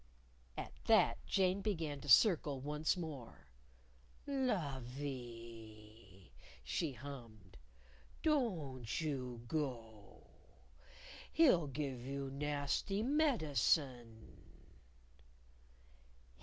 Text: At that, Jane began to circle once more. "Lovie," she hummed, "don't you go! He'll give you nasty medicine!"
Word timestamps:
At 0.57 0.71
that, 0.85 1.23
Jane 1.27 1.61
began 1.61 2.01
to 2.01 2.09
circle 2.09 2.59
once 2.59 2.97
more. 2.97 3.45
"Lovie," 4.25 6.33
she 6.63 6.93
hummed, 6.93 7.55
"don't 8.23 8.99
you 8.99 9.43
go! 9.47 10.25
He'll 11.31 11.67
give 11.67 12.01
you 12.03 12.31
nasty 12.31 13.03
medicine!" 13.03 14.39